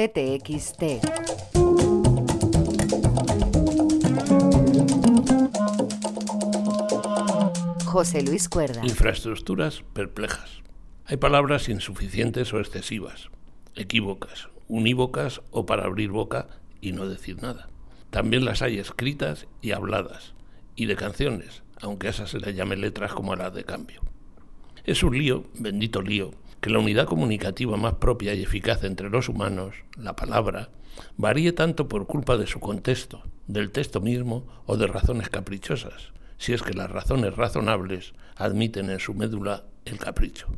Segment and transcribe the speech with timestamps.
[0.00, 0.82] CTXT.
[7.84, 8.80] José Luis Cuerda.
[8.82, 10.62] Infraestructuras perplejas.
[11.04, 13.28] Hay palabras insuficientes o excesivas,
[13.74, 16.46] equívocas, unívocas o para abrir boca
[16.80, 17.68] y no decir nada.
[18.08, 20.32] También las hay escritas y habladas,
[20.76, 24.00] y de canciones, aunque a esas se les llame letras como a las de cambio.
[24.84, 26.30] Es un lío, bendito lío,
[26.60, 30.70] que la unidad comunicativa más propia y eficaz entre los humanos, la palabra,
[31.16, 36.52] varíe tanto por culpa de su contexto, del texto mismo o de razones caprichosas, si
[36.52, 40.48] es que las razones razonables admiten en su médula el capricho.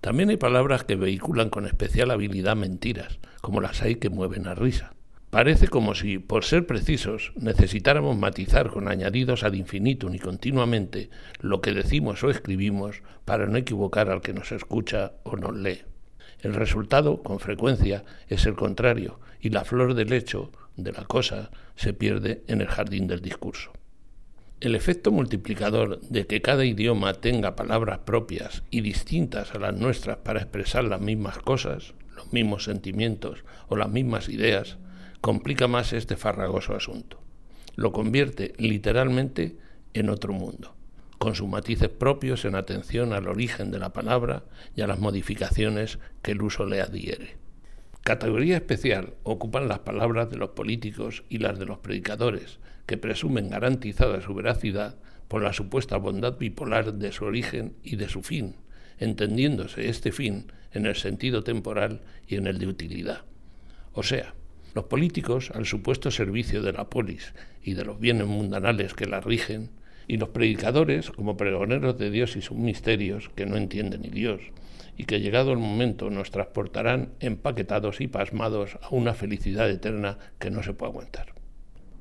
[0.00, 4.54] También hay palabras que vehiculan con especial habilidad mentiras, como las hay que mueven a
[4.54, 4.94] risa.
[5.30, 11.08] Parece como si, por ser precisos, necesitáramos matizar con añadidos ad infinitum y continuamente
[11.38, 15.82] lo que decimos o escribimos para no equivocar al que nos escucha o nos lee.
[16.40, 21.52] El resultado, con frecuencia, es el contrario, y la flor del hecho, de la cosa,
[21.76, 23.72] se pierde en el jardín del discurso.
[24.60, 30.18] El efecto multiplicador de que cada idioma tenga palabras propias y distintas a las nuestras
[30.18, 34.76] para expresar las mismas cosas, los mismos sentimientos o las mismas ideas,
[35.20, 37.20] complica más este farragoso asunto.
[37.76, 39.56] Lo convierte literalmente
[39.94, 40.74] en otro mundo,
[41.18, 45.98] con sus matices propios en atención al origen de la palabra y a las modificaciones
[46.22, 47.36] que el uso le adhiere.
[48.02, 53.50] Categoría especial ocupan las palabras de los políticos y las de los predicadores, que presumen
[53.50, 54.96] garantizada su veracidad
[55.28, 58.56] por la supuesta bondad bipolar de su origen y de su fin,
[58.98, 63.24] entendiéndose este fin en el sentido temporal y en el de utilidad.
[63.92, 64.34] O sea,
[64.74, 67.32] los políticos al supuesto servicio de la polis
[67.62, 69.70] y de los bienes mundanales que la rigen,
[70.06, 74.40] y los predicadores como pregoneros de Dios y sus misterios que no entienden ni Dios,
[74.96, 80.50] y que llegado el momento nos transportarán empaquetados y pasmados a una felicidad eterna que
[80.50, 81.34] no se puede aguantar.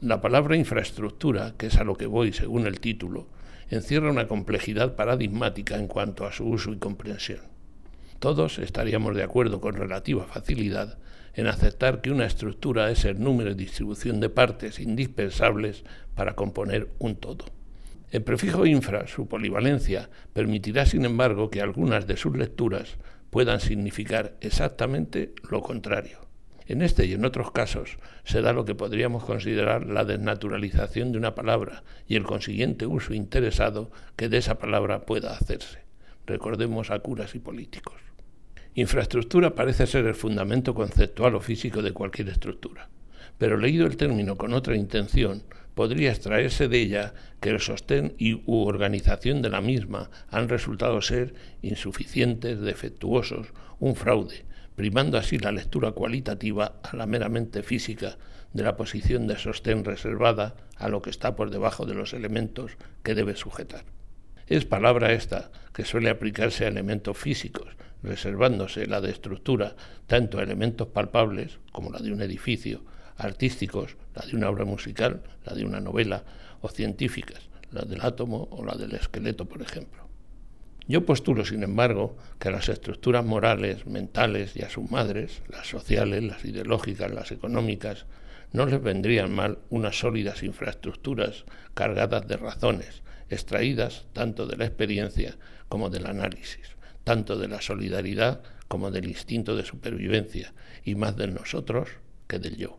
[0.00, 3.28] La palabra infraestructura, que es a lo que voy según el título,
[3.68, 7.40] encierra una complejidad paradigmática en cuanto a su uso y comprensión.
[8.18, 10.98] Todos estaríamos de acuerdo con relativa facilidad
[11.34, 16.88] en aceptar que una estructura es el número y distribución de partes indispensables para componer
[16.98, 17.44] un todo.
[18.10, 22.96] El prefijo infra, su polivalencia, permitirá, sin embargo, que algunas de sus lecturas
[23.30, 26.18] puedan significar exactamente lo contrario.
[26.66, 31.18] En este y en otros casos se da lo que podríamos considerar la desnaturalización de
[31.18, 35.80] una palabra y el consiguiente uso interesado que de esa palabra pueda hacerse.
[36.26, 38.09] Recordemos a curas y políticos.
[38.74, 42.88] Infraestructura parece ser el fundamento conceptual o físico de cualquier estructura,
[43.36, 45.42] pero leído el término con otra intención,
[45.74, 51.02] podría extraerse de ella que el sostén y u organización de la misma han resultado
[51.02, 53.48] ser insuficientes, defectuosos,
[53.80, 54.44] un fraude,
[54.76, 58.18] primando así la lectura cualitativa a la meramente física
[58.52, 62.72] de la posición de sostén reservada a lo que está por debajo de los elementos
[63.02, 63.84] que debe sujetar.
[64.46, 70.42] Es palabra esta que suele aplicarse a elementos físicos, reservándose la de estructura tanto a
[70.42, 72.82] elementos palpables, como la de un edificio,
[73.16, 76.24] artísticos, la de una obra musical, la de una novela,
[76.62, 80.08] o científicas, la del átomo o la del esqueleto, por ejemplo.
[80.88, 86.24] Yo postulo, sin embargo, que las estructuras morales, mentales y a sus madres, las sociales,
[86.24, 88.06] las ideológicas, las económicas,
[88.52, 91.44] no les vendrían mal unas sólidas infraestructuras
[91.74, 95.36] cargadas de razones, extraídas tanto de la experiencia
[95.68, 101.34] como del análisis, tanto de la solidaridad como del instinto de supervivencia, y más del
[101.34, 101.88] nosotros
[102.26, 102.78] que del yo.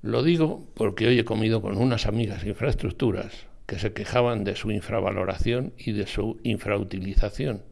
[0.00, 4.70] Lo digo porque hoy he comido con unas amigas infraestructuras que se quejaban de su
[4.70, 7.62] infravaloración y de su infrautilización,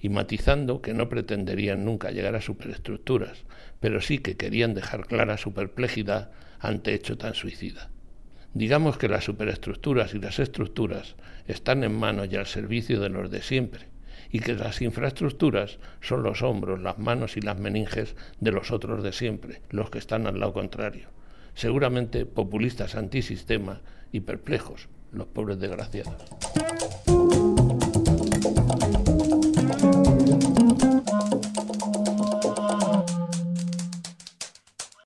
[0.00, 3.44] y matizando que no pretenderían nunca llegar a superestructuras,
[3.80, 7.90] pero sí que querían dejar clara su perplejidad ante hecho tan suicida.
[8.54, 11.16] Digamos que las superestructuras y las estructuras
[11.46, 13.93] están en manos y al servicio de los de siempre,
[14.34, 19.04] y que las infraestructuras son los hombros, las manos y las meninges de los otros
[19.04, 21.06] de siempre, los que están al lado contrario,
[21.54, 26.16] seguramente populistas antisistema y perplejos, los pobres desgraciados.